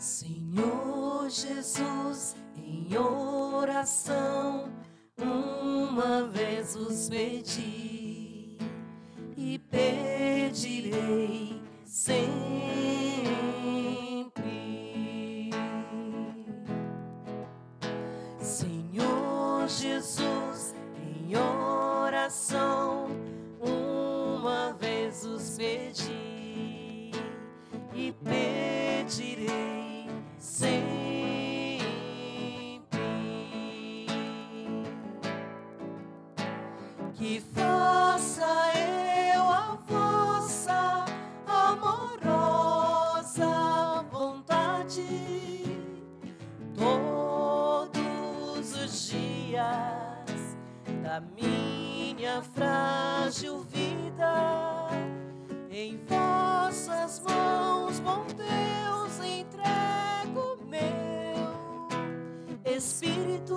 [0.00, 4.72] Senhor Jesus, em oração,
[5.18, 8.56] uma vez os pedi
[9.36, 11.59] e pedirei
[11.90, 12.30] sempre.
[18.38, 23.08] Senhor Jesus, em oração,
[23.60, 27.10] uma vez os pedi
[27.92, 30.06] e pedirei
[30.38, 30.90] sempre
[37.14, 38.49] que faça
[49.50, 50.56] dias
[51.02, 54.88] da minha frágil vida.
[55.68, 61.88] Em vossas mãos, bom Deus, entrego meu
[62.76, 63.56] espírito,